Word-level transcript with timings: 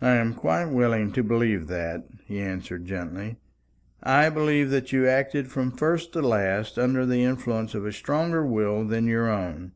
"I 0.00 0.12
am 0.14 0.32
quite 0.32 0.72
willing 0.72 1.12
to 1.12 1.22
believe 1.22 1.66
that," 1.66 2.06
he 2.24 2.40
answered 2.40 2.86
gently. 2.86 3.36
"I 4.02 4.30
believe 4.30 4.70
that 4.70 4.90
you 4.90 5.06
acted 5.06 5.48
from 5.48 5.70
first 5.70 6.14
to 6.14 6.22
last 6.26 6.78
under 6.78 7.04
the 7.04 7.24
influence 7.24 7.74
of 7.74 7.84
a 7.84 7.92
stronger 7.92 8.46
will 8.46 8.86
than 8.86 9.04
your 9.04 9.28
own. 9.30 9.72